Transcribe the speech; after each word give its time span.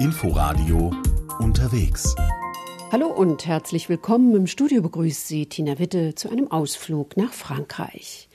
Inforadio 0.00 0.92
unterwegs. 1.40 2.14
Hallo 2.92 3.08
und 3.08 3.46
herzlich 3.46 3.88
willkommen. 3.88 4.36
Im 4.36 4.46
Studio 4.46 4.80
begrüßt 4.80 5.26
Sie 5.26 5.46
Tina 5.46 5.80
Witte 5.80 6.14
zu 6.14 6.30
einem 6.30 6.52
Ausflug 6.52 7.16
nach 7.16 7.32
Frankreich. 7.32 8.28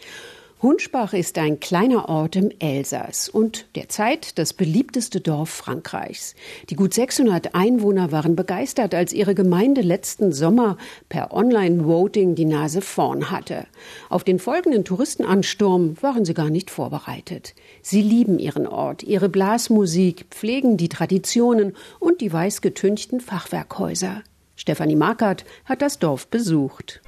Hunschbach 0.63 1.11
ist 1.11 1.37
ein 1.39 1.59
kleiner 1.59 2.07
Ort 2.07 2.37
im 2.37 2.49
Elsass 2.59 3.27
und 3.27 3.65
derzeit 3.75 4.39
das 4.39 4.53
beliebteste 4.53 5.19
Dorf 5.19 5.49
Frankreichs. 5.49 6.35
Die 6.69 6.77
gut 6.77 6.93
600 6.93 7.53
Einwohner 7.53 8.13
waren 8.13 8.37
begeistert, 8.37 8.95
als 8.95 9.11
ihre 9.11 9.35
Gemeinde 9.35 9.81
letzten 9.81 10.31
Sommer 10.31 10.77
per 11.09 11.33
Online-Voting 11.33 12.35
die 12.35 12.45
Nase 12.45 12.79
vorn 12.79 13.29
hatte. 13.29 13.67
Auf 14.07 14.23
den 14.23 14.39
folgenden 14.39 14.85
Touristenansturm 14.85 16.01
waren 16.01 16.23
sie 16.23 16.33
gar 16.33 16.49
nicht 16.49 16.71
vorbereitet. 16.71 17.55
Sie 17.81 18.01
lieben 18.01 18.39
ihren 18.39 18.65
Ort, 18.65 19.03
ihre 19.03 19.27
Blasmusik, 19.27 20.27
pflegen 20.29 20.77
die 20.77 20.87
Traditionen 20.87 21.75
und 21.99 22.21
die 22.21 22.31
weißgetünchten 22.31 23.19
Fachwerkhäuser. 23.19 24.21
Stefanie 24.55 24.95
Markert 24.95 25.43
hat 25.65 25.81
das 25.81 25.99
Dorf 25.99 26.27
besucht. 26.27 27.01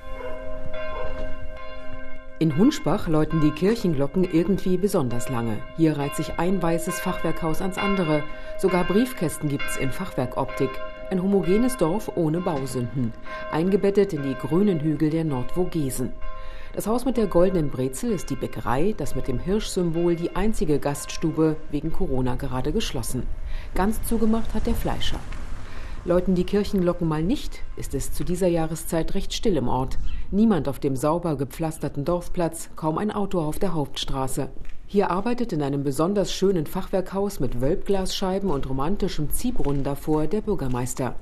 In 2.37 2.57
Hunschbach 2.57 3.07
läuten 3.07 3.39
die 3.39 3.51
Kirchenglocken 3.51 4.25
irgendwie 4.25 4.75
besonders 4.75 5.29
lange. 5.29 5.57
Hier 5.77 5.97
reiht 5.97 6.17
sich 6.17 6.37
ein 6.37 6.61
weißes 6.61 6.99
Fachwerkhaus 6.99 7.61
ans 7.61 7.77
andere. 7.77 8.23
Sogar 8.57 8.83
Briefkästen 8.83 9.47
gibt's 9.47 9.77
in 9.77 9.89
Fachwerkoptik. 9.89 10.69
Ein 11.09 11.23
homogenes 11.23 11.77
Dorf 11.77 12.11
ohne 12.17 12.41
Bausünden, 12.41 13.13
eingebettet 13.51 14.11
in 14.11 14.23
die 14.23 14.35
grünen 14.35 14.81
Hügel 14.81 15.11
der 15.11 15.23
Nordvogesen. 15.23 16.11
Das 16.73 16.87
Haus 16.87 17.05
mit 17.05 17.15
der 17.15 17.27
goldenen 17.27 17.69
Brezel 17.69 18.11
ist 18.11 18.29
die 18.29 18.35
Bäckerei, 18.35 18.93
das 18.97 19.15
mit 19.15 19.29
dem 19.29 19.39
Hirschsymbol 19.39 20.17
die 20.17 20.35
einzige 20.35 20.77
Gaststube 20.77 21.55
wegen 21.71 21.93
Corona 21.93 22.35
gerade 22.35 22.73
geschlossen. 22.73 23.23
Ganz 23.75 24.03
zugemacht 24.03 24.53
hat 24.53 24.67
der 24.67 24.75
Fleischer. 24.75 25.21
Läuten 26.03 26.35
die 26.35 26.43
Kirchenglocken 26.43 27.07
mal 27.07 27.23
nicht, 27.23 27.61
ist 27.77 27.95
es 27.95 28.11
zu 28.11 28.25
dieser 28.25 28.47
Jahreszeit 28.47 29.13
recht 29.13 29.33
still 29.33 29.55
im 29.55 29.69
Ort. 29.69 29.97
Niemand 30.31 30.67
auf 30.67 30.79
dem 30.79 30.95
sauber 30.95 31.37
gepflasterten 31.37 32.03
Dorfplatz, 32.03 32.69
kaum 32.75 32.97
ein 32.97 33.11
Auto 33.11 33.39
auf 33.39 33.59
der 33.59 33.73
Hauptstraße. 33.73 34.49
Hier 34.87 35.11
arbeitet 35.11 35.53
in 35.53 35.61
einem 35.61 35.83
besonders 35.83 36.31
schönen 36.31 36.65
Fachwerkhaus 36.65 37.39
mit 37.39 37.61
Wölbglasscheiben 37.61 38.49
und 38.49 38.69
romantischem 38.69 39.31
Ziehbrunnen 39.31 39.83
davor 39.83 40.27
der 40.27 40.41
Bürgermeister. 40.41 41.15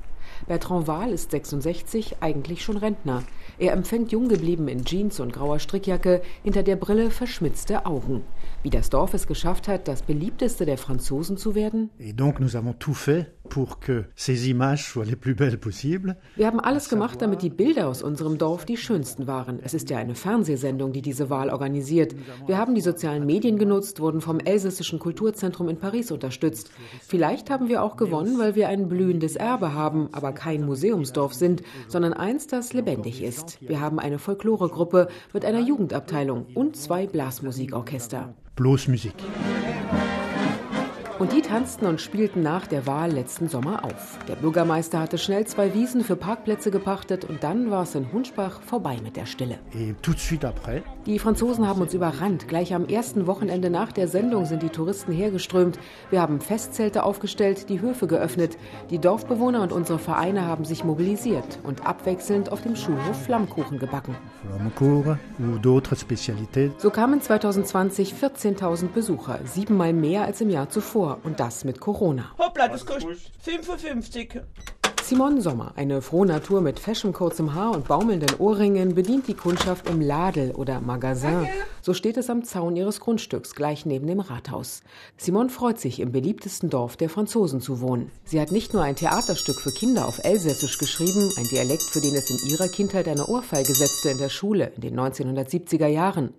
Bertrand 0.47 0.87
Wahl 0.87 1.11
ist 1.11 1.31
66, 1.31 2.17
eigentlich 2.19 2.63
schon 2.63 2.77
Rentner. 2.77 3.23
Er 3.57 3.73
empfängt 3.73 4.11
jung 4.11 4.27
geblieben 4.27 4.67
in 4.67 4.83
Jeans 4.83 5.19
und 5.19 5.33
grauer 5.33 5.59
Strickjacke, 5.59 6.21
hinter 6.43 6.63
der 6.63 6.75
Brille 6.75 7.11
verschmitzte 7.11 7.85
Augen. 7.85 8.23
Wie 8.61 8.69
das 8.69 8.89
Dorf 8.89 9.13
es 9.13 9.27
geschafft 9.27 9.67
hat, 9.67 9.87
das 9.87 10.01
beliebteste 10.01 10.65
der 10.65 10.77
Franzosen 10.77 11.37
zu 11.37 11.55
werden? 11.55 11.89
Et 11.99 12.17
donc 12.17 12.39
nous 12.39 12.55
avons 12.55 12.75
tout 12.79 12.97
fait 12.97 13.27
pour 13.53 13.79
que 13.79 14.05
ces 14.15 14.49
images 14.49 14.87
soient 14.87 15.05
les 15.05 15.15
plus 15.15 15.35
belles 15.35 15.59
possibles. 15.59 16.15
Wir 16.35 16.47
haben 16.47 16.59
alles 16.59 16.89
gemacht, 16.89 17.21
damit 17.21 17.43
die 17.43 17.51
Bilder 17.51 17.87
aus 17.87 18.01
unserem 18.01 18.39
Dorf 18.39 18.65
die 18.65 18.77
schönsten 18.77 19.27
waren. 19.27 19.59
Es 19.61 19.75
ist 19.75 19.91
ja 19.91 19.99
eine 19.99 20.15
Fernsehsendung, 20.15 20.91
die 20.91 21.03
diese 21.03 21.29
Wahl 21.29 21.51
organisiert. 21.51 22.15
Wir 22.47 22.57
haben 22.57 22.73
die 22.73 22.81
sozialen 22.81 23.27
Medien 23.27 23.59
genutzt, 23.59 23.99
wurden 23.99 24.21
vom 24.21 24.39
Elsässischen 24.39 24.97
Kulturzentrum 24.97 25.69
in 25.69 25.77
Paris 25.77 26.09
unterstützt. 26.09 26.71
Vielleicht 27.07 27.51
haben 27.51 27.69
wir 27.69 27.83
auch 27.83 27.95
gewonnen, 27.95 28.39
weil 28.39 28.55
wir 28.55 28.69
ein 28.69 28.89
blühendes 28.89 29.35
Erbe 29.35 29.75
haben, 29.75 30.09
aber 30.13 30.31
kein 30.31 30.65
Museumsdorf 30.65 31.35
sind, 31.35 31.61
sondern 31.87 32.13
eins, 32.13 32.47
das 32.47 32.73
lebendig 32.73 33.21
ist. 33.21 33.59
Wir 33.61 33.79
haben 33.79 33.99
eine 33.99 34.17
Folkloregruppe 34.17 35.09
mit 35.31 35.45
einer 35.45 35.59
Jugendabteilung 35.59 36.47
und 36.55 36.75
zwei 36.75 37.05
Blasmusikorchester. 37.05 38.33
Blasmusik. 38.55 39.13
Und 41.23 41.31
die 41.31 41.41
tanzten 41.41 41.85
und 41.85 42.01
spielten 42.01 42.41
nach 42.41 42.67
der 42.67 42.85
Wahl 42.85 43.09
letzten 43.13 43.47
Sommer 43.47 43.85
auf. 43.85 44.19
Der 44.27 44.35
Bürgermeister 44.35 44.99
hatte 44.99 45.17
schnell 45.17 45.47
zwei 45.47 45.73
Wiesen 45.73 46.03
für 46.03 46.17
Parkplätze 46.17 46.69
gepachtet 46.69 47.23
und 47.23 47.45
dann 47.45 47.71
war 47.71 47.83
es 47.83 47.95
in 47.95 48.11
Hunschbach 48.11 48.61
vorbei 48.61 48.97
mit 49.01 49.15
der 49.15 49.25
Stille. 49.25 49.57
Die 51.05 51.19
Franzosen 51.19 51.65
haben 51.65 51.79
uns 51.79 51.93
überrannt. 51.93 52.49
Gleich 52.49 52.73
am 52.73 52.87
ersten 52.87 53.25
Wochenende 53.25 53.69
nach 53.69 53.93
der 53.93 54.09
Sendung 54.09 54.45
sind 54.45 54.63
die 54.63 54.69
Touristen 54.69 55.13
hergeströmt. 55.13 55.79
Wir 56.09 56.21
haben 56.21 56.41
Festzelte 56.41 57.03
aufgestellt, 57.03 57.69
die 57.69 57.79
Höfe 57.79 58.05
geöffnet. 58.05 58.57
Die 58.89 58.99
Dorfbewohner 58.99 59.61
und 59.61 59.71
unsere 59.71 59.99
Vereine 59.99 60.45
haben 60.45 60.65
sich 60.65 60.83
mobilisiert 60.83 61.59
und 61.63 61.85
abwechselnd 61.85 62.51
auf 62.51 62.59
dem 62.63 62.75
Schulhof 62.75 63.23
Flammkuchen 63.23 63.79
gebacken. 63.79 64.17
So 66.79 66.89
kamen 66.89 67.21
2020 67.21 68.13
14.000 68.13 68.87
Besucher, 68.89 69.39
siebenmal 69.45 69.93
mehr 69.93 70.25
als 70.25 70.41
im 70.41 70.49
Jahr 70.49 70.67
zuvor. 70.67 71.12
Und 71.23 71.39
das 71.39 71.63
mit 71.63 71.79
Corona. 71.79 72.33
Hoppla, 72.37 72.67
das 72.67 72.85
kostet 72.85 73.19
55. 73.41 74.41
Simone 75.03 75.41
Sommer, 75.41 75.73
eine 75.75 76.01
Frohnatur 76.01 76.61
mit 76.61 76.79
fashionkurzem 76.79 77.53
Haar 77.53 77.71
und 77.71 77.89
baumelnden 77.89 78.39
Ohrringen, 78.39 78.95
bedient 78.95 79.27
die 79.27 79.33
Kundschaft 79.33 79.89
im 79.89 79.99
Ladel 79.99 80.51
oder 80.51 80.79
Magasin. 80.79 81.45
So 81.81 81.93
steht 81.93 82.15
es 82.15 82.29
am 82.29 82.45
Zaun 82.45 82.77
ihres 82.77 83.01
Grundstücks, 83.01 83.53
gleich 83.53 83.85
neben 83.85 84.07
dem 84.07 84.21
Rathaus. 84.21 84.81
Simone 85.17 85.49
freut 85.49 85.77
sich, 85.77 85.99
im 85.99 86.13
beliebtesten 86.13 86.69
Dorf 86.69 86.95
der 86.95 87.09
Franzosen 87.09 87.59
zu 87.59 87.81
wohnen. 87.81 88.11
Sie 88.23 88.39
hat 88.39 88.53
nicht 88.53 88.73
nur 88.73 88.81
ein 88.81 88.95
Theaterstück 88.95 89.59
für 89.59 89.71
Kinder 89.71 90.07
auf 90.07 90.23
Elsässisch 90.23 90.77
geschrieben, 90.77 91.29
ein 91.37 91.49
Dialekt, 91.49 91.83
für 91.83 91.99
den 91.99 92.15
es 92.15 92.29
in 92.29 92.49
ihrer 92.49 92.69
Kindheit 92.69 93.09
eine 93.09 93.25
Ohrfeige 93.25 93.73
setzte 93.73 94.09
in 94.11 94.19
der 94.19 94.29
Schule 94.29 94.71
in 94.77 94.81
den 94.81 94.97
1970er 94.97 95.87
Jahren. 95.87 96.33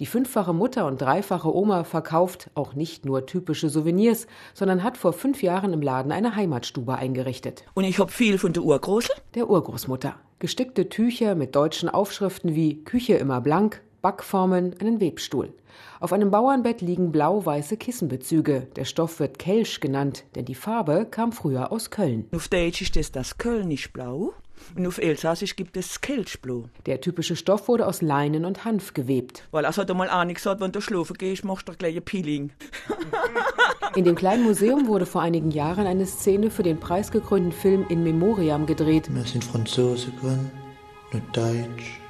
Die 0.00 0.06
fünffache 0.06 0.52
Mutter 0.52 0.86
und 0.86 1.00
dreifache 1.00 1.54
Oma 1.54 1.84
verkauft 1.84 2.50
auch 2.54 2.74
nicht 2.74 3.04
nur 3.04 3.26
typische 3.26 3.68
Souvenirs, 3.68 4.26
sondern 4.54 4.82
hat 4.82 4.96
vor 4.96 5.12
fünf 5.12 5.42
Jahren 5.42 5.72
im 5.72 5.80
Laden 5.80 6.12
eine 6.12 6.34
Heimatstube 6.34 6.96
eingerichtet. 6.96 7.64
Und 7.74 7.84
ich 7.84 7.98
hab 7.98 8.10
viel 8.12 8.36
von 8.38 8.52
der 8.52 8.62
Urgroßel. 8.62 9.14
Der 9.34 9.48
Urgroßmutter. 9.48 10.14
Gestickte 10.38 10.88
Tücher 10.88 11.34
mit 11.34 11.56
deutschen 11.56 11.88
Aufschriften 11.88 12.54
wie 12.54 12.84
Küche 12.84 13.14
immer 13.14 13.40
blank, 13.40 13.80
Backformen, 14.02 14.74
einen 14.80 15.00
Webstuhl. 15.00 15.54
Auf 16.00 16.12
einem 16.12 16.30
Bauernbett 16.30 16.80
liegen 16.80 17.12
blau-weiße 17.12 17.76
Kissenbezüge. 17.76 18.66
Der 18.76 18.84
Stoff 18.84 19.20
wird 19.20 19.38
Kelsch 19.38 19.80
genannt, 19.80 20.24
denn 20.34 20.44
die 20.44 20.54
Farbe 20.54 21.06
kam 21.10 21.32
früher 21.32 21.72
aus 21.72 21.90
Köln. 21.90 22.26
Auf 22.34 22.48
Deutsch 22.48 22.82
ist 22.82 22.96
das 22.96 23.12
das 23.12 23.38
Kölnisch 23.38 23.92
Blau 23.92 24.34
und 24.76 24.86
auf 24.86 24.98
Elsassisch 24.98 25.56
gibt 25.56 25.76
es 25.76 26.00
Kelchblau. 26.00 26.64
Der 26.86 27.00
typische 27.00 27.36
Stoff 27.36 27.68
wurde 27.68 27.86
aus 27.86 28.02
Leinen 28.02 28.44
und 28.44 28.64
Hanf 28.64 28.94
gewebt. 28.94 29.46
Weil 29.50 29.64
es 29.64 29.78
hat 29.78 29.90
einmal 29.90 30.08
einer 30.08 30.34
gesagt, 30.34 30.60
wenn 30.60 30.72
du 30.72 30.80
schlafen 30.80 31.16
gehst, 31.16 31.44
machst 31.44 31.68
du 31.68 31.72
gleich 31.72 31.96
ein 31.96 32.04
Peeling. 32.04 32.50
In 33.96 34.04
dem 34.04 34.14
kleinen 34.14 34.44
Museum 34.44 34.86
wurde 34.86 35.06
vor 35.06 35.22
einigen 35.22 35.50
Jahren 35.50 35.86
eine 35.86 36.06
Szene 36.06 36.50
für 36.50 36.62
den 36.62 36.80
preisgekrönten 36.80 37.52
Film 37.52 37.84
In 37.88 38.02
Memoriam 38.02 38.66
gedreht. 38.66 39.12
Wir 39.12 39.24
sind 39.24 39.44
Franzosen 39.44 40.16
geworden, 40.16 40.50
nicht 41.12 41.36
Deutsch, 41.36 42.00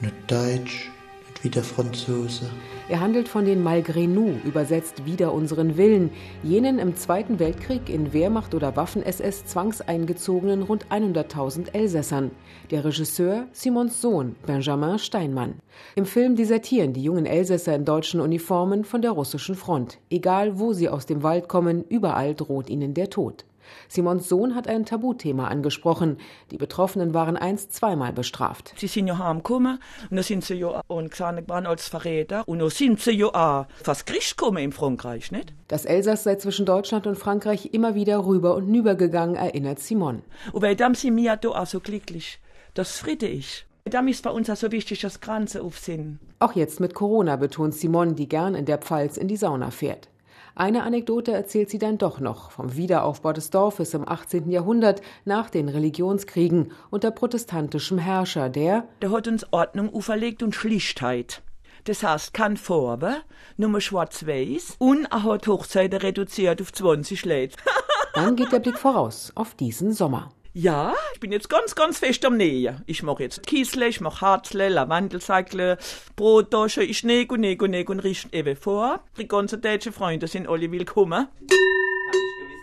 nicht 0.00 0.14
Deutsch, 0.28 0.90
nicht 1.28 1.44
wieder 1.44 1.62
Franzose. 1.62 2.50
Er 2.88 3.00
handelt 3.00 3.28
von 3.28 3.44
den 3.44 3.66
Malgré 3.66 4.08
nous, 4.08 4.36
übersetzt 4.44 5.04
wider 5.04 5.32
unseren 5.34 5.76
Willen, 5.76 6.10
jenen 6.42 6.78
im 6.78 6.96
Zweiten 6.96 7.38
Weltkrieg 7.38 7.90
in 7.90 8.12
Wehrmacht 8.12 8.54
oder 8.54 8.76
Waffen-SS 8.76 9.44
zwangseingezogenen 9.46 10.62
rund 10.62 10.86
100.000 10.86 11.74
Elsässern. 11.74 12.30
Der 12.70 12.84
Regisseur 12.84 13.46
Simons 13.52 14.00
Sohn, 14.00 14.36
Benjamin 14.46 14.98
Steinmann. 14.98 15.54
Im 15.96 16.06
Film 16.06 16.36
desertieren 16.36 16.92
die 16.92 17.02
jungen 17.02 17.26
Elsässer 17.26 17.74
in 17.74 17.84
deutschen 17.84 18.20
Uniformen 18.20 18.84
von 18.84 19.02
der 19.02 19.10
russischen 19.10 19.54
Front. 19.54 19.98
Egal 20.10 20.58
wo 20.58 20.72
sie 20.72 20.88
aus 20.88 21.06
dem 21.06 21.22
Wald 21.22 21.48
kommen, 21.48 21.84
überall 21.88 22.34
droht 22.34 22.70
ihnen 22.70 22.94
der 22.94 23.10
Tod. 23.10 23.44
Simons 23.88 24.28
Sohn 24.28 24.54
hat 24.54 24.68
ein 24.68 24.84
Tabuthema 24.84 25.48
angesprochen. 25.48 26.18
Die 26.50 26.56
Betroffenen 26.56 27.14
waren 27.14 27.36
einst 27.36 27.74
zweimal 27.74 28.12
bestraft. 28.12 28.74
Sie 28.76 28.86
sind 28.86 29.06
ja 29.06 29.18
heimgekommen 29.18 29.78
und 30.10 30.16
dann 30.16 30.24
sind 30.24 30.44
sie 30.44 30.54
ja 30.54 30.82
angesagt 30.88 31.48
worden 31.48 31.66
als 31.66 31.88
Verräter 31.88 32.42
und 32.46 32.58
dann 32.58 32.70
sind 32.70 33.00
sie 33.00 33.12
ja 33.12 33.26
auch 33.28 33.66
fast 33.82 34.06
Gericht 34.06 34.36
gekommen 34.36 34.58
in 34.58 34.72
Frankreich, 34.72 35.32
nicht? 35.32 35.52
Das 35.68 35.84
Elsass 35.84 36.24
sei 36.24 36.36
zwischen 36.36 36.66
Deutschland 36.66 37.06
und 37.06 37.16
Frankreich 37.16 37.70
immer 37.72 37.94
wieder 37.94 38.24
rüber 38.24 38.54
und 38.54 38.68
nüber 38.68 38.94
gegangen, 38.94 39.34
erinnert 39.34 39.80
Simon. 39.80 40.22
Und 40.52 40.60
bei 40.60 40.74
dem 40.74 40.94
sind 40.94 41.16
wir 41.16 41.36
da 41.36 41.48
auch 41.48 41.66
so 41.66 41.80
glücklich. 41.80 42.40
Das 42.74 42.98
friede 42.98 43.26
ich. 43.26 43.66
Dem 43.86 44.08
ist 44.08 44.22
bei 44.22 44.30
uns 44.30 44.50
auch 44.50 44.56
so 44.56 44.70
wichtig, 44.70 45.00
dass 45.00 45.20
Grenzen 45.20 45.62
auf 45.62 45.78
sind. 45.78 46.18
Auch 46.40 46.52
jetzt 46.52 46.78
mit 46.78 46.94
Corona 46.94 47.36
betont 47.36 47.74
Simon, 47.74 48.14
die 48.16 48.28
gern 48.28 48.54
in 48.54 48.66
der 48.66 48.78
Pfalz 48.78 49.16
in 49.16 49.28
die 49.28 49.36
Sauna 49.36 49.70
fährt. 49.70 50.08
Eine 50.58 50.82
Anekdote 50.82 51.30
erzählt 51.30 51.70
sie 51.70 51.78
dann 51.78 51.98
doch 51.98 52.18
noch 52.18 52.50
vom 52.50 52.74
Wiederaufbau 52.74 53.32
des 53.32 53.50
Dorfes 53.50 53.94
im 53.94 54.08
18. 54.08 54.50
Jahrhundert 54.50 55.02
nach 55.24 55.50
den 55.50 55.68
Religionskriegen 55.68 56.72
unter 56.90 57.12
protestantischem 57.12 57.98
Herrscher, 57.98 58.48
der 58.48 58.88
Der 59.00 59.12
hat 59.12 59.28
uns 59.28 59.46
Ordnung 59.52 59.94
auferlegt 59.94 60.42
und 60.42 60.56
Schlichtheit. 60.56 61.42
Das 61.84 62.02
heißt, 62.02 62.34
kein 62.34 62.56
Farbe, 62.56 63.18
nur 63.56 63.80
schwarz-weiß 63.80 64.74
und 64.80 65.04
er 65.12 65.22
hat 65.22 65.46
Hochzeiten 65.46 66.00
reduziert 66.00 66.60
auf 66.60 66.72
20 66.72 67.24
Leute. 67.24 67.56
dann 68.14 68.34
geht 68.34 68.50
der 68.50 68.58
Blick 68.58 68.78
voraus 68.78 69.30
auf 69.36 69.54
diesen 69.54 69.92
Sommer. 69.92 70.32
Ja, 70.54 70.94
ich 71.14 71.20
bin 71.20 71.30
jetzt 71.30 71.50
ganz, 71.50 71.74
ganz 71.74 71.98
fest 71.98 72.24
am 72.24 72.36
Nähen. 72.36 72.82
Ich 72.86 73.02
mache 73.02 73.22
jetzt 73.22 73.46
Kiesle, 73.46 73.88
ich 73.88 74.00
mache 74.00 74.22
Harzle, 74.22 74.68
Lavendelsäckle, 74.68 75.78
Brotdosche, 76.16 76.82
ich 76.82 77.04
näge 77.04 77.34
und 77.34 77.40
näge 77.40 77.64
und 77.64 77.74
und 77.74 78.00
riech 78.00 78.26
eben 78.32 78.56
vor. 78.56 79.00
Die 79.18 79.28
ganzen 79.28 79.60
deutschen 79.60 79.92
Freunde 79.92 80.26
sind 80.26 80.48
alle 80.48 80.70
willkommen. 80.72 81.28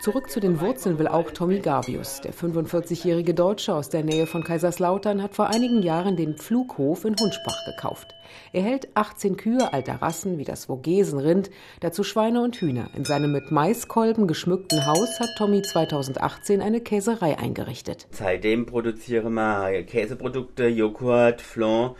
Zurück 0.06 0.30
zu 0.30 0.38
den 0.38 0.60
Wurzeln 0.60 1.00
will 1.00 1.08
auch 1.08 1.32
Tommy 1.32 1.58
Gavius. 1.58 2.20
Der 2.20 2.32
45-jährige 2.32 3.34
Deutsche 3.34 3.74
aus 3.74 3.88
der 3.88 4.04
Nähe 4.04 4.28
von 4.28 4.44
Kaiserslautern 4.44 5.20
hat 5.20 5.34
vor 5.34 5.48
einigen 5.48 5.82
Jahren 5.82 6.14
den 6.14 6.36
Pflughof 6.36 7.04
in 7.04 7.16
Hunschbach 7.18 7.64
gekauft. 7.64 8.14
Er 8.52 8.62
hält 8.62 8.86
18 8.94 9.36
Kühe 9.36 9.72
alter 9.72 9.94
Rassen 9.94 10.38
wie 10.38 10.44
das 10.44 10.66
Vogesenrind, 10.66 11.50
dazu 11.80 12.04
Schweine 12.04 12.44
und 12.44 12.54
Hühner. 12.54 12.88
In 12.94 13.04
seinem 13.04 13.32
mit 13.32 13.50
Maiskolben 13.50 14.28
geschmückten 14.28 14.86
Haus 14.86 15.18
hat 15.18 15.30
Tommy 15.38 15.62
2018 15.62 16.62
eine 16.62 16.80
Käserei 16.80 17.36
eingerichtet. 17.36 18.06
Seitdem 18.12 18.64
produzieren 18.64 19.34
wir 19.34 19.82
Käseprodukte, 19.82 20.68
Joghurt, 20.68 21.40
Flan 21.40 21.96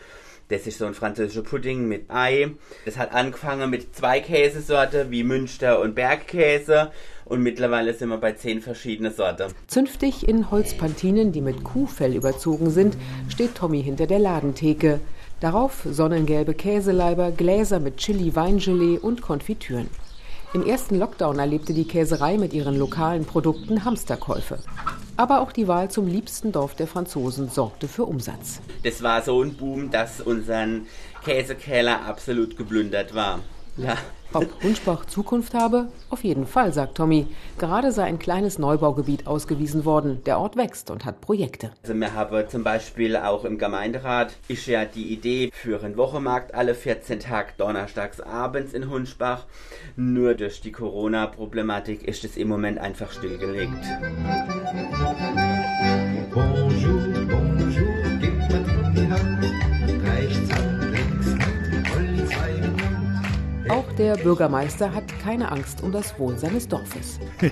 das 0.48 0.66
ist 0.66 0.78
so 0.78 0.86
ein 0.86 0.94
französischer 0.94 1.42
Pudding 1.42 1.88
mit 1.88 2.10
Ei. 2.10 2.50
Das 2.84 2.96
hat 2.96 3.12
angefangen 3.12 3.68
mit 3.68 3.96
zwei 3.96 4.20
Käsesorten 4.20 5.10
wie 5.10 5.24
Münster 5.24 5.80
und 5.80 5.94
Bergkäse 5.94 6.92
und 7.24 7.42
mittlerweile 7.42 7.92
sind 7.94 8.10
wir 8.10 8.18
bei 8.18 8.32
zehn 8.32 8.60
verschiedenen 8.60 9.12
Sorten. 9.12 9.52
Zünftig 9.66 10.28
in 10.28 10.50
Holzpantinen, 10.50 11.32
die 11.32 11.40
mit 11.40 11.64
Kuhfell 11.64 12.14
überzogen 12.14 12.70
sind, 12.70 12.96
steht 13.28 13.56
Tommy 13.56 13.82
hinter 13.82 14.06
der 14.06 14.20
Ladentheke. 14.20 15.00
Darauf 15.40 15.86
sonnengelbe 15.90 16.54
Käseleiber, 16.54 17.32
Gläser 17.32 17.80
mit 17.80 17.96
Chili, 17.98 18.34
Weingelee 18.36 18.98
und 18.98 19.22
Konfitüren. 19.22 19.88
Im 20.56 20.66
ersten 20.66 20.98
Lockdown 20.98 21.38
erlebte 21.38 21.74
die 21.74 21.86
Käserei 21.86 22.38
mit 22.38 22.54
ihren 22.54 22.78
lokalen 22.78 23.26
Produkten 23.26 23.84
Hamsterkäufe. 23.84 24.58
Aber 25.18 25.42
auch 25.42 25.52
die 25.52 25.68
Wahl 25.68 25.90
zum 25.90 26.06
liebsten 26.06 26.50
Dorf 26.50 26.74
der 26.74 26.86
Franzosen 26.86 27.50
sorgte 27.50 27.86
für 27.88 28.04
Umsatz. 28.04 28.62
Das 28.82 29.02
war 29.02 29.20
so 29.20 29.42
ein 29.42 29.54
Boom, 29.54 29.90
dass 29.90 30.22
unseren 30.22 30.86
Käsekeller 31.22 32.06
absolut 32.06 32.56
geplündert 32.56 33.14
war. 33.14 33.40
Ja. 33.76 33.96
Ob 34.32 34.62
Hunschbach 34.62 35.06
Zukunft 35.06 35.54
habe? 35.54 35.88
Auf 36.10 36.24
jeden 36.24 36.46
Fall, 36.46 36.72
sagt 36.72 36.96
Tommy. 36.96 37.26
Gerade 37.58 37.92
sei 37.92 38.04
ein 38.04 38.18
kleines 38.18 38.58
Neubaugebiet 38.58 39.26
ausgewiesen 39.26 39.84
worden. 39.84 40.22
Der 40.24 40.38
Ort 40.38 40.56
wächst 40.56 40.90
und 40.90 41.04
hat 41.04 41.20
Projekte. 41.20 41.70
Also 41.82 41.94
wir 41.94 42.12
haben 42.12 42.48
zum 42.48 42.64
Beispiel 42.64 43.16
auch 43.16 43.44
im 43.44 43.56
Gemeinderat 43.56 44.34
ist 44.48 44.66
ja 44.66 44.84
die 44.84 45.12
Idee 45.12 45.50
für 45.54 45.82
einen 45.82 45.96
Wochenmarkt 45.96 46.54
alle 46.54 46.74
14 46.74 47.20
Tage 47.20 47.52
donnerstags 47.56 48.20
abends 48.20 48.74
in 48.74 48.90
Hunschbach. 48.90 49.44
Nur 49.96 50.34
durch 50.34 50.60
die 50.60 50.72
Corona-Problematik 50.72 52.06
ist 52.06 52.24
es 52.24 52.36
im 52.36 52.48
Moment 52.48 52.78
einfach 52.78 53.12
stillgelegt. 53.12 53.72
Bonjour, 56.34 57.05
der 63.98 64.16
Bürgermeister 64.16 64.92
hat 64.92 65.04
keine 65.26 65.50
Angst 65.50 65.82
um 65.82 65.90
das 65.90 66.16
Wohl 66.20 66.38
seines 66.38 66.68
Dorfes. 66.68 67.18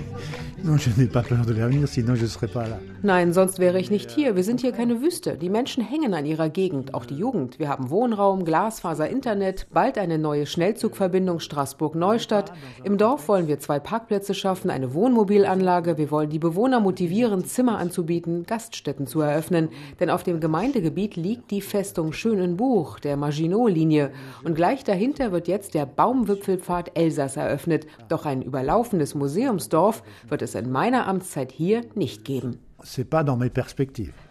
Non, 0.63 0.77
je 0.77 0.89
n'ai 0.97 1.05
pas 1.05 1.21
peur 1.21 1.45
de 1.45 1.53
l'avenir, 1.53 1.87
sinon 1.87 2.15
je 2.15 2.25
serais 2.25 2.47
pas 2.47 2.67
là. 2.67 2.79
Nein, 3.03 3.33
sonst 3.33 3.59
wäre 3.59 3.79
ich 3.79 3.91
nicht 3.91 4.09
hier. 4.09 4.35
Wir 4.35 4.43
sind 4.43 4.61
hier 4.61 4.71
keine 4.71 4.99
Wüste. 4.99 5.37
Die 5.37 5.49
Menschen 5.49 5.83
hängen 5.83 6.15
an 6.15 6.25
ihrer 6.25 6.49
Gegend, 6.49 6.95
auch 6.95 7.05
die 7.05 7.17
Jugend. 7.17 7.59
Wir 7.59 7.69
haben 7.69 7.91
Wohnraum, 7.91 8.45
Glasfaser, 8.45 9.07
Internet, 9.07 9.67
bald 9.71 9.99
eine 9.99 10.17
neue 10.17 10.47
Schnellzugverbindung 10.47 11.39
Straßburg-Neustadt. 11.39 12.51
Im 12.83 12.97
Dorf 12.97 13.27
wollen 13.27 13.47
wir 13.47 13.59
zwei 13.59 13.79
Parkplätze 13.79 14.33
schaffen, 14.33 14.71
eine 14.71 14.95
Wohnmobilanlage. 14.95 15.99
Wir 15.99 16.09
wollen 16.09 16.31
die 16.31 16.39
Bewohner 16.39 16.79
motivieren, 16.79 17.45
Zimmer 17.45 17.77
anzubieten, 17.77 18.47
Gaststätten 18.47 19.05
zu 19.05 19.21
eröffnen. 19.21 19.69
Denn 19.99 20.09
auf 20.09 20.23
dem 20.23 20.39
Gemeindegebiet 20.39 21.15
liegt 21.15 21.51
die 21.51 21.61
Festung 21.61 22.11
Schönenbuch, 22.11 22.99
der 22.99 23.17
Maginot-Linie. 23.17 24.09
Und 24.43 24.55
gleich 24.55 24.83
dahinter 24.83 25.31
wird 25.31 25.47
jetzt 25.47 25.75
der 25.75 25.85
Baumwipfelpfad 25.85 26.97
Elsass 26.97 27.37
eröffnet. 27.37 27.64
Doch 28.09 28.25
ein 28.25 28.41
überlaufendes 28.41 29.15
Museumsdorf 29.15 30.03
wird 30.27 30.41
es 30.41 30.55
in 30.55 30.71
meiner 30.71 31.07
Amtszeit 31.07 31.51
hier 31.51 31.81
nicht 31.95 32.25
geben. 32.25 32.59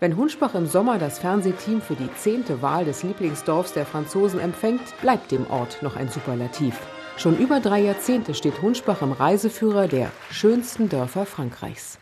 Wenn 0.01 0.17
Hunschbach 0.17 0.55
im 0.55 0.67
Sommer 0.67 0.99
das 0.99 1.19
Fernsehteam 1.19 1.81
für 1.81 1.97
die 1.97 2.13
zehnte 2.15 2.63
Wahl 2.63 2.85
des 2.85 3.03
Lieblingsdorfs 3.03 3.73
der 3.73 3.87
Franzosen 3.87 4.39
empfängt, 4.39 4.83
bleibt 5.01 5.33
dem 5.33 5.51
Ort 5.51 5.83
noch 5.83 5.97
ein 5.97 6.09
Superlativ. 6.09 6.79
Schon 7.17 7.39
über 7.39 7.61
drei 7.61 7.81
Jahrzehnte 7.81 8.35
steht 8.35 8.61
Hunschbach 8.63 9.03
im 9.03 9.13
Reiseführer 9.13 9.89
der 9.89 10.11
schönsten 10.31 10.89
Dörfer 10.89 11.27
Frankreichs. 11.27 11.99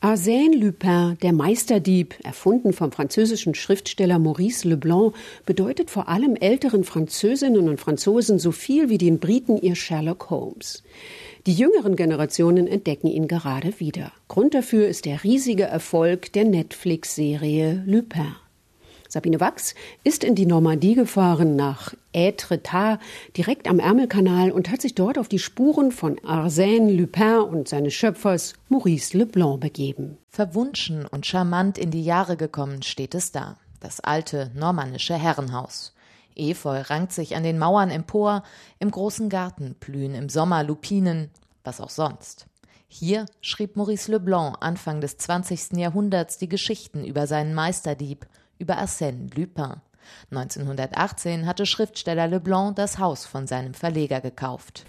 Arsène 0.00 0.54
Lupin, 0.54 1.18
der 1.22 1.32
Meisterdieb, 1.32 2.14
erfunden 2.22 2.72
vom 2.72 2.92
französischen 2.92 3.56
Schriftsteller 3.56 4.20
Maurice 4.20 4.68
Leblanc, 4.68 5.12
bedeutet 5.44 5.90
vor 5.90 6.08
allem 6.08 6.36
älteren 6.36 6.84
Französinnen 6.84 7.68
und 7.68 7.80
Franzosen 7.80 8.38
so 8.38 8.52
viel 8.52 8.90
wie 8.90 8.98
den 8.98 9.18
Briten 9.18 9.56
ihr 9.60 9.74
Sherlock 9.74 10.30
Holmes. 10.30 10.84
Die 11.46 11.52
jüngeren 11.52 11.96
Generationen 11.96 12.68
entdecken 12.68 13.08
ihn 13.08 13.26
gerade 13.26 13.80
wieder. 13.80 14.12
Grund 14.28 14.54
dafür 14.54 14.86
ist 14.86 15.04
der 15.04 15.24
riesige 15.24 15.64
Erfolg 15.64 16.32
der 16.32 16.44
Netflix-Serie 16.44 17.82
Lupin. 17.84 18.36
Sabine 19.08 19.40
Wachs 19.40 19.74
ist 20.04 20.22
in 20.22 20.34
die 20.34 20.44
Normandie 20.44 20.94
gefahren 20.94 21.56
nach 21.56 21.94
Etretat, 22.12 23.00
direkt 23.38 23.66
am 23.66 23.78
Ärmelkanal 23.78 24.52
und 24.52 24.70
hat 24.70 24.82
sich 24.82 24.94
dort 24.94 25.18
auf 25.18 25.28
die 25.28 25.38
Spuren 25.38 25.92
von 25.92 26.18
Arsène 26.20 26.94
Lupin 26.94 27.40
und 27.40 27.68
seines 27.68 27.94
Schöpfers 27.94 28.52
Maurice 28.68 29.16
Leblanc 29.16 29.60
begeben. 29.60 30.18
Verwunschen 30.28 31.06
und 31.06 31.24
charmant 31.24 31.78
in 31.78 31.90
die 31.90 32.04
Jahre 32.04 32.36
gekommen 32.36 32.82
steht 32.82 33.14
es 33.14 33.32
da. 33.32 33.56
Das 33.80 34.00
alte 34.00 34.50
normannische 34.54 35.14
Herrenhaus. 35.14 35.94
Efeu 36.36 36.82
rankt 36.82 37.12
sich 37.12 37.34
an 37.34 37.42
den 37.42 37.58
Mauern 37.58 37.90
empor, 37.90 38.42
im 38.78 38.90
großen 38.90 39.30
Garten 39.30 39.74
blühen 39.80 40.14
im 40.14 40.28
Sommer 40.28 40.62
Lupinen, 40.62 41.30
was 41.64 41.80
auch 41.80 41.90
sonst. 41.90 42.46
Hier 42.88 43.24
schrieb 43.40 43.76
Maurice 43.76 44.10
Leblanc 44.10 44.56
Anfang 44.60 45.00
des 45.00 45.16
20. 45.16 45.72
Jahrhunderts 45.78 46.38
die 46.38 46.48
Geschichten 46.48 47.04
über 47.04 47.26
seinen 47.26 47.54
Meisterdieb, 47.54 48.26
über 48.58 48.78
Arsène 48.78 49.34
Lupin. 49.34 49.80
1918 50.30 51.46
hatte 51.46 51.66
Schriftsteller 51.66 52.26
Leblanc 52.26 52.76
das 52.76 52.98
Haus 52.98 53.26
von 53.26 53.46
seinem 53.46 53.74
Verleger 53.74 54.20
gekauft. 54.20 54.84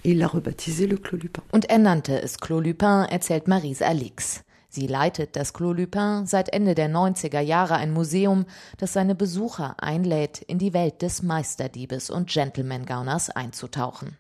Und 1.52 1.70
er 1.70 1.78
nannte 1.78 2.22
es 2.22 2.40
Clos 2.40 2.64
Lupin, 2.66 3.06
erzählt 3.10 3.48
Marise 3.48 3.86
Alix. 3.86 4.44
Sie 4.72 4.86
leitet 4.86 5.36
das 5.36 5.54
Clos 5.54 5.76
Lupin 5.76 6.28
seit 6.28 6.54
Ende 6.54 6.76
der 6.76 6.90
90er 6.90 7.40
Jahre 7.40 7.74
ein 7.76 7.92
Museum, 7.92 8.46
das 8.78 8.94
seine 8.94 9.16
Besucher 9.16 9.76
einlädt, 9.80 10.44
in 10.44 10.60
die 10.60 10.76
Welt 10.76 11.02
des 11.02 11.24
Meisterdiebes 11.24 12.12
und 12.12 12.30
Gentleman-Gauners 12.30 13.32
einzutauchen. 13.32 14.16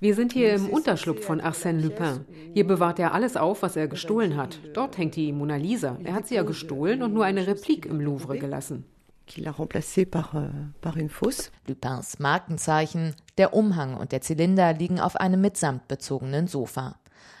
Wir 0.00 0.14
sind 0.14 0.32
hier 0.32 0.54
im 0.54 0.70
Unterschlupf 0.70 1.24
von 1.26 1.42
Arsène 1.42 1.80
Lupin. 1.82 2.24
Hier 2.54 2.66
bewahrt 2.66 2.98
er 2.98 3.12
alles 3.12 3.36
auf, 3.36 3.60
was 3.60 3.76
er 3.76 3.86
gestohlen 3.88 4.38
hat. 4.38 4.58
Dort 4.72 4.96
hängt 4.96 5.16
die 5.16 5.32
Mona 5.32 5.56
Lisa. 5.56 5.98
Er 6.04 6.14
hat 6.14 6.26
sie 6.26 6.36
ja 6.36 6.42
gestohlen 6.42 7.02
und 7.02 7.12
nur 7.12 7.26
eine 7.26 7.46
Replik 7.46 7.84
im 7.84 8.00
Louvre 8.00 8.38
gelassen 8.38 8.86
qui 9.28 9.42
l'a 9.42 9.52
remplacé 9.52 10.04
par, 10.06 10.34
euh, 10.34 10.48
par 10.80 10.96
une 10.96 11.08
fausse. 11.08 11.52
Lupins 11.68 12.02
Markenzeichen, 12.18 13.14
der 13.36 13.54
Umhang 13.54 13.94
und 13.94 14.10
der 14.10 14.22
Zylinder 14.22 14.72
liegen 14.72 14.98
auf 14.98 15.16
einem 15.16 15.40
mit 15.40 15.60
bezogenen 15.86 16.48
Sofa. 16.48 16.96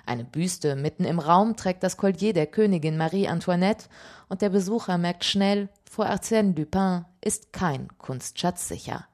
Eine 0.06 0.24
Büste 0.24 0.76
mitten 0.76 1.04
im 1.04 1.18
Raum 1.18 1.56
trägt 1.56 1.82
das 1.82 1.96
Collier 1.96 2.32
der 2.32 2.46
Königin 2.46 2.96
Marie 2.96 3.28
Antoinette 3.28 3.86
und 4.28 4.42
der 4.42 4.50
Besucher 4.50 4.96
merkt 4.96 5.24
schnell, 5.24 5.68
vor 5.90 6.06
Arsène 6.06 6.56
Lupin 6.56 7.04
ist 7.20 7.52
kein 7.52 7.88
Kunstschatz 7.98 8.68
sicher. 8.68 9.06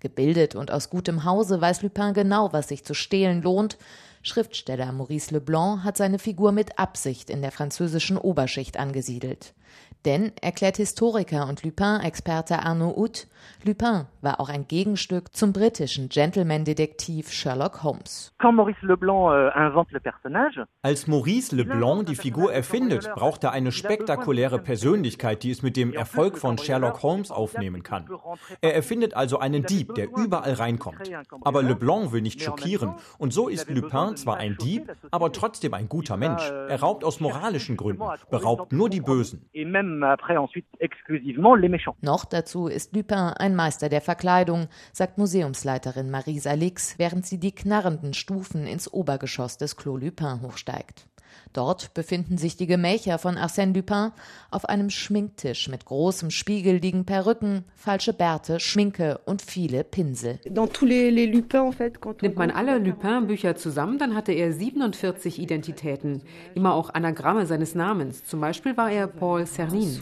Gebildet 0.00 0.54
und 0.54 0.70
aus 0.70 0.90
gutem 0.90 1.24
Hause 1.24 1.60
weiß 1.60 1.82
Lupin 1.82 2.14
genau, 2.14 2.52
was 2.52 2.68
sich 2.68 2.84
zu 2.84 2.94
stehlen 2.94 3.42
lohnt. 3.42 3.76
Schriftsteller 4.22 4.92
Maurice 4.92 5.32
Leblanc 5.32 5.84
hat 5.84 5.96
seine 5.96 6.18
Figur 6.18 6.52
mit 6.52 6.78
Absicht 6.78 7.30
in 7.30 7.42
der 7.42 7.52
französischen 7.52 8.18
Oberschicht 8.18 8.78
angesiedelt. 8.78 9.54
Denn, 10.06 10.32
erklärt 10.40 10.78
Historiker 10.78 11.46
und 11.46 11.62
Lupin-Experte 11.62 12.60
Arnaud 12.60 12.96
Ut, 12.96 13.26
Lupin 13.64 14.06
war 14.22 14.40
auch 14.40 14.48
ein 14.48 14.66
Gegenstück 14.66 15.34
zum 15.36 15.52
britischen 15.52 16.08
Gentleman-Detektiv 16.08 17.30
Sherlock 17.30 17.82
Holmes. 17.82 18.32
Euh, 18.42 18.46
Als 20.82 21.06
Maurice 21.06 21.54
Leblanc 21.54 22.06
die 22.06 22.16
Figur 22.16 22.52
erfindet, 22.52 23.10
braucht 23.14 23.44
er 23.44 23.52
eine 23.52 23.72
spektakuläre 23.72 24.58
Persönlichkeit, 24.58 25.42
die 25.42 25.50
es 25.50 25.62
mit 25.62 25.76
dem 25.76 25.92
Erfolg 25.92 26.38
von 26.38 26.56
Sherlock 26.56 27.02
Holmes 27.02 27.30
aufnehmen 27.30 27.82
kann. 27.82 28.08
Er 28.62 28.74
erfindet 28.74 29.14
also 29.14 29.38
einen 29.38 29.64
Dieb, 29.64 29.94
der 29.94 30.08
überall 30.16 30.54
reinkommt. 30.54 31.10
Aber 31.42 31.62
Leblanc 31.62 32.12
will 32.12 32.22
nicht 32.22 32.42
schockieren. 32.42 32.94
Und 33.18 33.34
so 33.34 33.48
ist 33.48 33.68
Lupin 33.68 34.16
zwar 34.16 34.38
ein 34.38 34.56
Dieb, 34.56 34.90
aber 35.10 35.32
trotzdem 35.32 35.74
ein 35.74 35.90
guter 35.90 36.16
Mensch. 36.16 36.42
Er 36.50 36.80
raubt 36.80 37.04
aus 37.04 37.20
moralischen 37.20 37.76
Gründen, 37.76 38.04
beraubt 38.30 38.72
nur 38.72 38.88
die 38.88 39.02
Bösen 39.02 39.50
Noch 42.00 42.24
dazu 42.24 42.66
ist 42.68 42.94
Lupin 42.94 43.18
ein 43.18 43.56
Meister 43.56 43.88
der 43.88 44.00
Verkleidung, 44.00 44.68
sagt 44.92 45.18
Museumsleiterin 45.18 46.10
Marie 46.10 46.38
Salix, 46.38 46.98
während 46.98 47.26
sie 47.26 47.38
die 47.38 47.54
knarrenden 47.54 48.14
Stufen 48.14 48.66
ins 48.66 48.92
Obergeschoss 48.92 49.58
des 49.58 49.76
Clos 49.76 50.00
Lupin 50.00 50.40
hochsteigt. 50.42 51.09
Dort 51.52 51.94
befinden 51.94 52.38
sich 52.38 52.56
die 52.56 52.66
Gemächer 52.66 53.18
von 53.18 53.36
Arsène 53.36 53.74
Lupin. 53.74 54.12
Auf 54.50 54.64
einem 54.66 54.90
Schminktisch 54.90 55.68
mit 55.68 55.84
großem 55.84 56.30
Spiegel 56.30 56.76
liegen 56.76 57.04
Perücken, 57.04 57.64
falsche 57.74 58.12
Bärte, 58.12 58.60
Schminke 58.60 59.20
und 59.24 59.42
viele 59.42 59.84
Pinsel. 59.84 60.38
Nimmt 62.22 62.36
man 62.36 62.50
alle 62.50 62.78
Lupin-Bücher 62.78 63.56
zusammen, 63.56 63.98
dann 63.98 64.14
hatte 64.14 64.32
er 64.32 64.52
47 64.52 65.38
Identitäten. 65.40 66.22
Immer 66.54 66.74
auch 66.74 66.94
Anagramme 66.94 67.46
seines 67.46 67.74
Namens. 67.74 68.24
Zum 68.24 68.40
Beispiel 68.40 68.76
war 68.76 68.90
er 68.90 69.06
Paul 69.06 69.46
Cernin. 69.46 69.98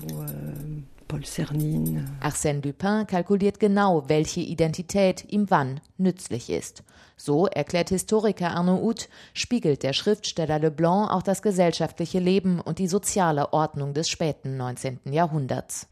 Paul 1.08 1.24
Cernin. 1.24 2.04
Arsène 2.20 2.64
Lupin 2.64 3.06
kalkuliert 3.06 3.58
genau, 3.58 4.08
welche 4.08 4.40
Identität 4.40 5.24
ihm 5.28 5.50
wann 5.50 5.80
nützlich 5.96 6.50
ist. 6.50 6.84
So, 7.20 7.46
erklärt 7.46 7.88
Historiker 7.88 8.52
Arnaud 8.52 8.80
Ut, 8.82 9.08
spiegelt 9.34 9.82
der 9.82 9.92
Schriftsteller 9.92 10.60
Leblanc 10.60 11.10
auch 11.10 11.22
das 11.22 11.42
gesellschaftliche 11.42 12.20
Leben 12.20 12.60
und 12.60 12.78
die 12.78 12.86
soziale 12.86 13.52
Ordnung 13.52 13.92
des 13.92 14.08
späten 14.08 14.56
19. 14.56 15.00
Jahrhunderts. 15.10 15.90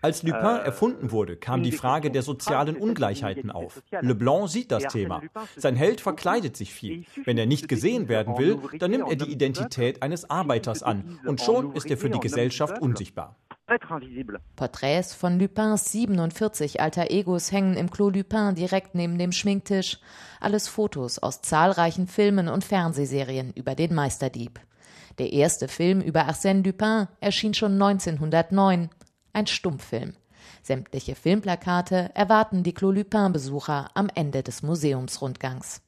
Als 0.00 0.22
Lupin 0.22 0.44
euh, 0.44 0.64
erfunden 0.64 1.12
wurde, 1.12 1.36
kam 1.36 1.62
die 1.62 1.72
Frage 1.72 2.10
der 2.10 2.22
sozialen 2.22 2.76
Ungleichheiten 2.76 3.50
auf. 3.50 3.82
Leblanc 4.00 4.48
sieht 4.48 4.70
das 4.70 4.84
Thema. 4.84 5.22
Sein 5.56 5.76
Held 5.76 6.00
verkleidet 6.02 6.56
sich 6.56 6.72
viel. 6.74 7.04
Wenn 7.24 7.38
er 7.38 7.46
nicht 7.46 7.68
gesehen 7.68 8.08
werden 8.08 8.36
will, 8.38 8.58
dann 8.78 8.90
nimmt 8.90 9.08
er 9.08 9.16
die 9.16 9.32
Identität 9.32 10.02
eines 10.02 10.28
Arbeiters 10.28 10.82
an 10.82 11.18
und 11.26 11.40
schon 11.40 11.72
ist 11.72 11.90
er 11.90 11.96
für 11.96 12.10
die 12.10 12.20
Gesellschaft 12.20 12.80
unsichtbar. 12.80 13.23
Porträts 14.56 15.14
von 15.14 15.38
Lupins 15.40 15.90
47 15.90 16.80
alter 16.82 17.10
Egos 17.10 17.50
hängen 17.50 17.78
im 17.78 17.90
Clos 17.90 18.14
Lupin 18.14 18.54
direkt 18.54 18.94
neben 18.94 19.16
dem 19.16 19.32
Schminktisch. 19.32 19.98
Alles 20.38 20.68
Fotos 20.68 21.18
aus 21.18 21.40
zahlreichen 21.40 22.06
Filmen 22.06 22.48
und 22.48 22.62
Fernsehserien 22.62 23.52
über 23.54 23.74
den 23.74 23.94
Meisterdieb. 23.94 24.60
Der 25.18 25.32
erste 25.32 25.68
Film 25.68 26.02
über 26.02 26.28
Arsène 26.28 26.62
Lupin 26.62 27.08
erschien 27.20 27.54
schon 27.54 27.80
1909. 27.80 28.90
Ein 29.32 29.46
Stummfilm. 29.46 30.14
Sämtliche 30.62 31.14
Filmplakate 31.14 32.10
erwarten 32.14 32.64
die 32.64 32.74
Clos 32.74 32.94
Lupin-Besucher 32.94 33.90
am 33.94 34.10
Ende 34.14 34.42
des 34.42 34.62
Museumsrundgangs. 34.62 35.83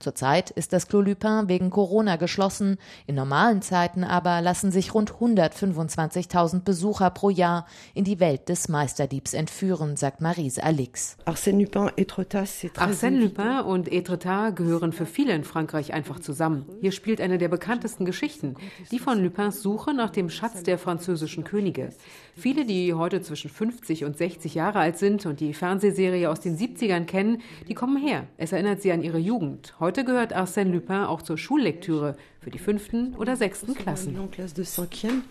Zurzeit 0.00 0.48
ist 0.48 0.72
das 0.72 0.88
Clos 0.88 1.04
Lupin 1.06 1.48
wegen 1.48 1.68
Corona 1.68 2.16
geschlossen. 2.16 2.78
In 3.06 3.16
normalen 3.16 3.60
Zeiten 3.60 4.02
aber 4.02 4.40
lassen 4.40 4.72
sich 4.72 4.94
rund 4.94 5.12
125.000 5.12 6.60
Besucher 6.60 7.10
pro 7.10 7.28
Jahr 7.28 7.66
in 7.92 8.04
die 8.04 8.18
Welt 8.18 8.48
des 8.48 8.70
Meisterdiebs 8.70 9.34
entführen, 9.34 9.98
sagt 9.98 10.22
Marise 10.22 10.64
Alix. 10.64 11.18
Arsène 11.26 13.20
Lupin, 13.20 13.60
und 13.60 13.92
Etretat 13.92 14.56
gehören 14.56 14.94
für 14.94 15.04
viele 15.04 15.34
in 15.34 15.44
Frankreich 15.44 15.92
einfach 15.92 16.18
zusammen. 16.18 16.64
Hier 16.80 16.92
spielt 16.92 17.20
eine 17.20 17.36
der 17.36 17.48
bekanntesten 17.48 18.06
Geschichten, 18.06 18.56
die 18.90 18.98
von 18.98 19.22
Lupins 19.22 19.60
Suche 19.60 19.92
nach 19.92 20.10
dem 20.10 20.30
Schatz 20.30 20.62
der 20.62 20.78
französischen 20.78 21.44
Könige. 21.44 21.90
Viele, 22.34 22.64
die 22.64 22.94
heute 22.94 23.20
zwischen 23.20 23.50
50 23.50 24.06
und 24.06 24.16
60 24.16 24.54
Jahre 24.54 24.78
alt 24.78 24.96
sind 24.96 25.26
und 25.26 25.40
die 25.40 25.52
Fernsehserie 25.52 26.30
aus 26.30 26.40
den 26.40 26.56
70ern 26.56 27.04
kennen, 27.04 27.42
die 27.68 27.74
kommen 27.74 27.98
her. 27.98 28.26
Es 28.38 28.52
erinnert 28.52 28.80
sie 28.80 28.92
an 28.92 29.02
ihre 29.02 29.18
Jugend. 29.18 29.74
Heute 29.78 29.89
Heute 29.90 30.04
gehört 30.04 30.36
Arsène 30.36 30.70
Lupin 30.70 31.02
auch 31.02 31.20
zur 31.20 31.36
Schullektüre 31.36 32.14
für 32.38 32.52
die 32.52 32.60
fünften 32.60 33.16
oder 33.16 33.34
sechsten 33.34 33.74
Klassen. 33.74 34.16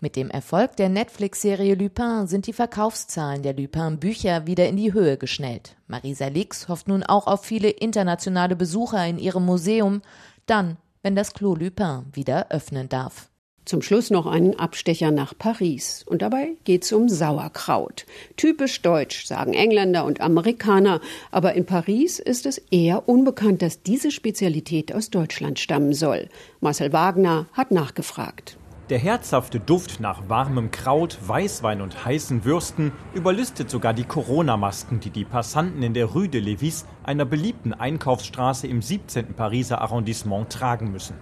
Mit 0.02 0.18
dem 0.18 0.30
Erfolg 0.30 0.76
der 0.76 0.90
Netflix-Serie 0.90 1.76
Lupin 1.76 2.28
sind 2.28 2.46
die 2.46 2.52
Verkaufszahlen 2.52 3.42
der 3.42 3.54
Lupin-Bücher 3.54 4.48
wieder 4.48 4.68
in 4.68 4.76
die 4.76 4.92
Höhe 4.92 5.16
geschnellt. 5.16 5.78
Marisa 5.88 6.28
Lix 6.28 6.68
hofft 6.68 6.90
nun 6.90 7.04
auch 7.04 7.28
auf 7.28 7.46
viele 7.46 7.70
internationale 7.70 8.58
Besucher 8.58 9.08
in 9.08 9.18
ihrem 9.18 9.46
Museum, 9.46 10.02
dann, 10.46 10.76
wenn 11.04 11.16
das 11.16 11.32
Clos 11.32 11.58
Lupin 11.58 12.08
wieder 12.12 12.48
öffnen 12.50 12.90
darf. 12.90 13.30
Zum 13.66 13.82
Schluss 13.82 14.10
noch 14.10 14.26
einen 14.26 14.58
Abstecher 14.58 15.12
nach 15.12 15.38
Paris. 15.38 16.04
Und 16.08 16.22
dabei 16.22 16.56
geht 16.64 16.84
es 16.84 16.92
um 16.92 17.08
Sauerkraut. 17.08 18.06
Typisch 18.36 18.82
deutsch, 18.82 19.26
sagen 19.26 19.54
Engländer 19.54 20.06
und 20.06 20.22
Amerikaner. 20.22 21.02
Aber 21.32 21.54
in 21.54 21.66
Paris 21.66 22.20
ist 22.20 22.46
es 22.46 22.58
eher 22.72 23.08
unbekannt, 23.08 23.62
dass 23.62 23.84
diese 23.84 24.12
Spezialität 24.12 24.94
aus 24.94 25.10
Deutschland 25.10 25.60
stammen 25.60 25.94
soll. 25.94 26.30
Marcel 26.62 26.94
Wagner 26.94 27.48
hat 27.54 27.72
nachgefragt. 27.72 28.58
Der 28.90 28.98
herzhafte 28.98 29.60
Duft 29.60 30.00
nach 30.00 30.30
warmem 30.30 30.72
Kraut, 30.72 31.20
Weißwein 31.22 31.82
und 31.82 32.06
heißen 32.06 32.44
Würsten 32.44 32.92
überlistet 33.14 33.70
sogar 33.70 33.94
die 33.94 34.04
Corona-Masken, 34.04 35.00
die 35.00 35.12
die 35.12 35.26
Passanten 35.26 35.84
in 35.84 35.94
der 35.94 36.08
Rue 36.08 36.28
de 36.28 36.42
Lévis, 36.42 36.86
einer 37.04 37.26
beliebten 37.26 37.76
Einkaufsstraße 37.76 38.66
im 38.66 38.82
17. 38.82 39.36
Pariser 39.36 39.82
Arrondissement, 39.82 40.50
tragen 40.50 40.92
müssen. 40.92 41.14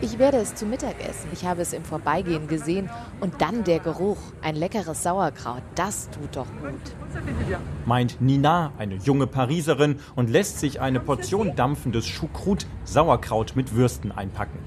Ich 0.00 0.18
werde 0.20 0.36
es 0.36 0.54
zu 0.54 0.66
Mittag 0.66 1.00
essen. 1.00 1.28
Ich 1.32 1.44
habe 1.44 1.62
es 1.62 1.72
im 1.72 1.82
Vorbeigehen 1.84 2.46
gesehen. 2.46 2.88
Und 3.20 3.42
dann 3.42 3.64
der 3.64 3.80
Geruch. 3.80 4.18
Ein 4.40 4.54
leckeres 4.54 5.02
Sauerkraut. 5.02 5.62
Das 5.74 6.10
tut 6.10 6.36
doch 6.36 6.46
gut. 6.62 7.58
Meint 7.86 8.20
Nina, 8.20 8.72
eine 8.78 8.94
junge 8.94 9.26
Pariserin, 9.26 9.98
und 10.14 10.30
lässt 10.30 10.60
sich 10.60 10.80
eine 10.80 11.00
Portion 11.00 11.56
dampfendes 11.56 12.06
Choucroute 12.06 12.66
Sauerkraut 12.84 13.56
mit 13.56 13.74
Würsten 13.74 14.12
einpacken. 14.12 14.60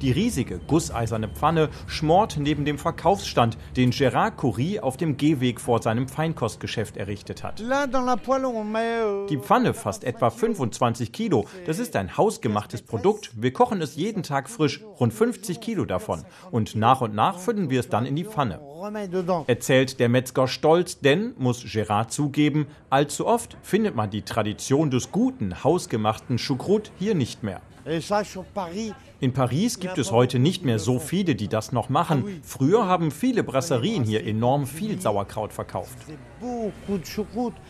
Die 0.00 0.12
riesige 0.12 0.58
gusseiserne 0.58 1.28
Pfanne 1.28 1.70
schmort 1.88 2.36
neben 2.38 2.64
dem 2.64 2.78
Verkaufsstand, 2.78 3.58
den 3.76 3.90
Gérard 3.90 4.36
Coury 4.36 4.78
auf 4.78 4.96
dem 4.96 5.16
Gehweg 5.16 5.60
vor 5.60 5.82
seinem 5.82 6.06
Feinkostgeschäft 6.06 6.96
errichtet 6.96 7.42
hat. 7.42 7.58
Die 7.58 9.38
Pfanne 9.38 9.74
fasst 9.74 10.04
etwa 10.04 10.30
25 10.30 11.10
Kilo. 11.10 11.46
Das 11.66 11.80
ist 11.80 11.96
ein 11.96 12.16
hausgemachtes 12.16 12.82
Produkt. 12.82 13.32
Wir 13.34 13.52
kochen 13.52 13.82
es 13.82 13.96
jeden 13.96 14.22
Tag 14.22 14.48
frisch, 14.48 14.84
rund 15.00 15.12
50 15.12 15.60
Kilo 15.60 15.84
davon. 15.84 16.24
Und 16.52 16.76
nach 16.76 17.00
und 17.00 17.14
nach 17.14 17.38
füllen 17.38 17.68
wir 17.70 17.80
es 17.80 17.88
dann 17.88 18.06
in 18.06 18.14
die 18.14 18.24
Pfanne. 18.24 18.60
Erzählt 19.48 19.98
der 19.98 20.08
Metzger 20.08 20.46
stolz, 20.46 21.00
denn, 21.00 21.34
muss 21.38 21.64
Gérard 21.64 22.10
zugeben, 22.10 22.68
allzu 22.90 23.26
oft 23.26 23.56
findet 23.62 23.96
man 23.96 24.10
die 24.10 24.22
Tradition 24.22 24.90
des 24.90 25.10
guten, 25.10 25.64
hausgemachten 25.64 26.38
Choucroute 26.38 26.92
hier 26.98 27.16
nicht 27.16 27.42
mehr. 27.42 27.60
In 29.20 29.32
Paris 29.32 29.80
gibt 29.80 29.98
es 29.98 30.12
heute 30.12 30.38
nicht 30.38 30.64
mehr 30.64 30.78
so 30.78 30.98
viele, 30.98 31.34
die 31.34 31.48
das 31.48 31.72
noch 31.72 31.88
machen. 31.88 32.24
Ah 32.26 32.40
Früher 32.42 32.86
haben 32.86 33.10
viele 33.10 33.42
Brasserien 33.42 34.04
hier 34.04 34.24
enorm 34.26 34.66
viel 34.66 35.00
Sauerkraut 35.00 35.52
verkauft. 35.52 35.96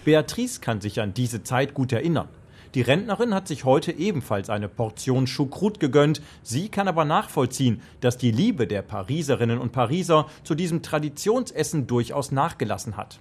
Beatrice 0.04 0.60
kann 0.60 0.80
sich 0.80 1.00
an 1.00 1.14
diese 1.14 1.42
Zeit 1.42 1.72
gut 1.75 1.92
erinnern. 1.92 2.28
Die 2.75 2.82
Rentnerin 2.82 3.34
hat 3.34 3.48
sich 3.48 3.64
heute 3.64 3.92
ebenfalls 3.92 4.50
eine 4.50 4.68
Portion 4.68 5.26
Choucroute 5.26 5.80
gegönnt. 5.80 6.20
Sie 6.42 6.68
kann 6.68 6.87
aber 6.87 7.06
nachvollziehen, 7.06 7.80
dass 8.00 8.18
die 8.18 8.30
Liebe 8.30 8.66
der 8.66 8.82
Pariserinnen 8.82 9.58
und 9.58 9.72
Pariser 9.72 10.26
zu 10.44 10.54
diesem 10.54 10.82
Traditionsessen 10.82 11.87
durchaus 11.87 12.30
nachgelassen 12.30 12.96
hat. 12.96 13.20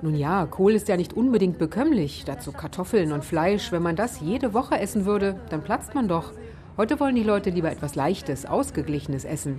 Nun 0.00 0.14
ja, 0.14 0.46
Kohl 0.46 0.72
ist 0.72 0.88
ja 0.88 0.96
nicht 0.96 1.12
unbedingt 1.12 1.58
bekömmlich. 1.58 2.24
Dazu 2.24 2.52
Kartoffeln 2.52 3.12
und 3.12 3.24
Fleisch. 3.24 3.72
Wenn 3.72 3.82
man 3.82 3.96
das 3.96 4.20
jede 4.20 4.54
Woche 4.54 4.78
essen 4.78 5.04
würde, 5.04 5.38
dann 5.50 5.62
platzt 5.62 5.94
man 5.94 6.08
doch. 6.08 6.32
Heute 6.78 7.00
wollen 7.00 7.16
die 7.16 7.24
Leute 7.24 7.50
lieber 7.50 7.70
etwas 7.70 7.94
Leichtes, 7.96 8.46
Ausgeglichenes 8.46 9.24
essen. 9.24 9.58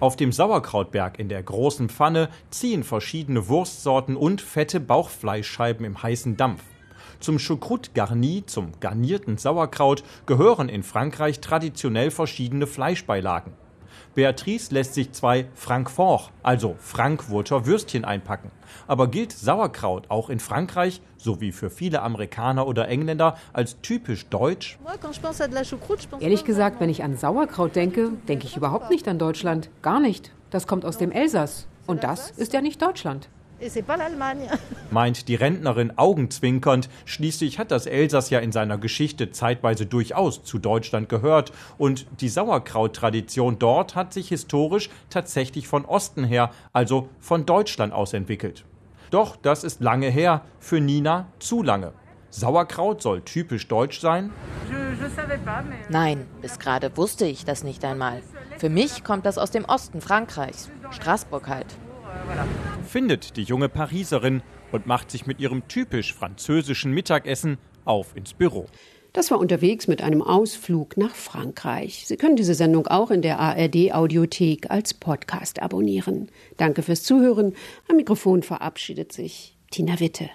Auf 0.00 0.16
dem 0.16 0.32
Sauerkrautberg 0.32 1.18
in 1.18 1.28
der 1.28 1.42
großen 1.42 1.88
Pfanne 1.88 2.28
ziehen 2.50 2.82
verschiedene 2.82 3.48
Wurstsorten 3.48 4.16
und 4.16 4.40
fette 4.40 4.80
Bauchfleischscheiben 4.80 5.86
im 5.86 6.02
heißen 6.02 6.36
Dampf. 6.36 6.62
Zum 7.22 7.38
Choucroute 7.38 7.92
Garni, 7.94 8.42
zum 8.46 8.72
garnierten 8.80 9.38
Sauerkraut, 9.38 10.02
gehören 10.26 10.68
in 10.68 10.82
Frankreich 10.82 11.38
traditionell 11.38 12.10
verschiedene 12.10 12.66
Fleischbeilagen. 12.66 13.52
Beatrice 14.16 14.74
lässt 14.74 14.94
sich 14.94 15.12
zwei 15.12 15.46
Francfort, 15.54 16.32
also 16.42 16.74
Frankwurter 16.80 17.64
Würstchen 17.64 18.04
einpacken. 18.04 18.50
Aber 18.88 19.06
gilt 19.06 19.30
Sauerkraut 19.30 20.10
auch 20.10 20.30
in 20.30 20.40
Frankreich, 20.40 21.00
so 21.16 21.40
wie 21.40 21.52
für 21.52 21.70
viele 21.70 22.02
Amerikaner 22.02 22.66
oder 22.66 22.88
Engländer, 22.88 23.36
als 23.52 23.80
typisch 23.82 24.26
deutsch? 24.26 24.80
Ehrlich 26.18 26.44
gesagt, 26.44 26.80
wenn 26.80 26.90
ich 26.90 27.04
an 27.04 27.16
Sauerkraut 27.16 27.76
denke, 27.76 28.10
denke 28.26 28.46
ich 28.46 28.56
überhaupt 28.56 28.90
nicht 28.90 29.06
an 29.06 29.20
Deutschland. 29.20 29.70
Gar 29.80 30.00
nicht. 30.00 30.32
Das 30.50 30.66
kommt 30.66 30.84
aus 30.84 30.98
dem 30.98 31.12
Elsass. 31.12 31.68
Und 31.86 32.02
das 32.02 32.32
ist 32.32 32.52
ja 32.52 32.60
nicht 32.60 32.82
Deutschland. 32.82 33.28
Meint 34.90 35.28
die 35.28 35.34
Rentnerin 35.34 35.96
augenzwinkernd. 35.96 36.88
Schließlich 37.04 37.58
hat 37.58 37.70
das 37.70 37.86
Elsass 37.86 38.30
ja 38.30 38.40
in 38.40 38.52
seiner 38.52 38.76
Geschichte 38.76 39.30
zeitweise 39.30 39.86
durchaus 39.86 40.42
zu 40.42 40.58
Deutschland 40.58 41.08
gehört. 41.08 41.52
Und 41.78 42.06
die 42.20 42.28
Sauerkraut-Tradition 42.28 43.58
dort 43.58 43.94
hat 43.94 44.12
sich 44.12 44.28
historisch 44.28 44.90
tatsächlich 45.10 45.68
von 45.68 45.84
Osten 45.84 46.24
her, 46.24 46.50
also 46.72 47.08
von 47.20 47.46
Deutschland 47.46 47.92
aus 47.92 48.12
entwickelt. 48.12 48.64
Doch 49.10 49.36
das 49.36 49.62
ist 49.62 49.80
lange 49.80 50.08
her, 50.08 50.42
für 50.58 50.80
Nina 50.80 51.28
zu 51.38 51.62
lange. 51.62 51.92
Sauerkraut 52.30 53.02
soll 53.02 53.20
typisch 53.20 53.68
deutsch 53.68 54.00
sein? 54.00 54.30
Nein, 55.90 56.26
bis 56.40 56.58
gerade 56.58 56.96
wusste 56.96 57.26
ich 57.26 57.44
das 57.44 57.62
nicht 57.62 57.84
einmal. 57.84 58.22
Für 58.56 58.70
mich 58.70 59.04
kommt 59.04 59.26
das 59.26 59.36
aus 59.36 59.50
dem 59.50 59.66
Osten 59.66 60.00
Frankreichs, 60.00 60.70
Straßburg 60.90 61.46
halt 61.48 61.66
findet 62.92 63.38
die 63.38 63.42
junge 63.42 63.70
Pariserin 63.70 64.42
und 64.70 64.86
macht 64.86 65.10
sich 65.10 65.26
mit 65.26 65.40
ihrem 65.40 65.66
typisch 65.66 66.12
französischen 66.12 66.92
Mittagessen 66.92 67.56
auf 67.86 68.14
ins 68.14 68.34
Büro. 68.34 68.66
Das 69.14 69.30
war 69.30 69.38
unterwegs 69.38 69.88
mit 69.88 70.02
einem 70.02 70.20
Ausflug 70.20 70.98
nach 70.98 71.14
Frankreich. 71.14 72.04
Sie 72.06 72.16
können 72.16 72.36
diese 72.36 72.54
Sendung 72.54 72.86
auch 72.86 73.10
in 73.10 73.22
der 73.22 73.38
ARD 73.38 73.92
Audiothek 73.92 74.70
als 74.70 74.92
Podcast 74.92 75.62
abonnieren. 75.62 76.28
Danke 76.58 76.82
fürs 76.82 77.02
Zuhören. 77.02 77.54
Am 77.88 77.96
Mikrofon 77.96 78.42
verabschiedet 78.42 79.12
sich 79.12 79.56
Tina 79.70 79.98
Witte. 79.98 80.28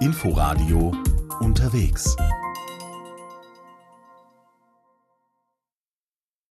Inforadio 0.00 0.94
unterwegs. 1.40 2.14